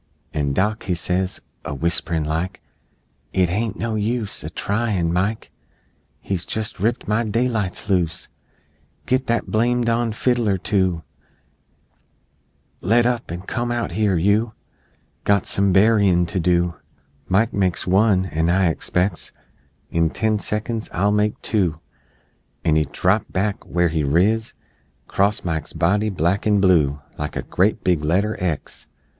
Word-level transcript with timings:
An' 0.33 0.53
Dock 0.53 0.85
he 0.85 0.95
says, 0.95 1.41
A 1.63 1.75
whisperin' 1.75 2.23
like, 2.23 2.59
"It 3.33 3.49
hain't 3.49 3.77
no 3.77 3.93
use 3.93 4.43
A 4.43 4.49
tryin'! 4.49 5.13
Mike 5.13 5.51
He's 6.19 6.43
jes' 6.55 6.79
ripped 6.79 7.07
my 7.07 7.23
daylights 7.23 7.87
loose! 7.87 8.27
Git 9.05 9.27
that 9.27 9.51
blame 9.51 9.83
don 9.83 10.11
fiddler 10.11 10.57
to 10.57 11.03
Let 12.81 13.05
up, 13.05 13.29
an' 13.31 13.41
come 13.41 13.71
out 13.71 13.91
here 13.91 14.17
You 14.17 14.53
Got 15.23 15.45
some 15.45 15.71
burryin' 15.71 16.25
to 16.29 16.39
do, 16.39 16.73
Mike 17.27 17.53
makes 17.53 17.85
one, 17.85 18.25
an' 18.25 18.49
I 18.49 18.69
expects 18.69 19.31
In 19.91 20.09
ten 20.09 20.39
seconds 20.39 20.89
I'll 20.91 21.11
make 21.11 21.39
two!" 21.43 21.79
And 22.65 22.75
he 22.75 22.85
drapped 22.85 23.31
back, 23.31 23.63
where 23.67 23.89
he 23.89 24.03
riz, 24.03 24.55
'Crost 25.07 25.45
Mike's 25.45 25.73
body, 25.73 26.09
black 26.09 26.47
and 26.47 26.59
blue, 26.59 27.03
Like 27.19 27.35
a 27.35 27.43
great 27.43 27.83
big 27.83 28.03
letter 28.03 28.35
X! 28.41 28.87